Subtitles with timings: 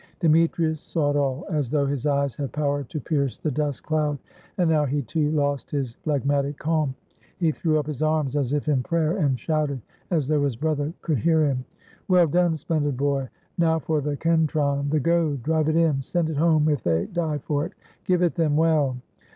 [0.19, 3.51] Demetrius saw it all, as though his eyes had power to SOS ROME pierce the
[3.51, 4.17] dust cloud,
[4.57, 6.95] and now he, too, lost his phleg matic calm.
[7.37, 9.79] He threw up his arms as if in prayer and shouted,
[10.09, 11.65] as though his brother could hear him:
[12.07, 13.29] "Well done, splendid boy!
[13.59, 17.37] Now for the kentron— the goad— drive it in, send it home if they die
[17.37, 17.73] for it!
[18.03, 18.97] Give it them well!"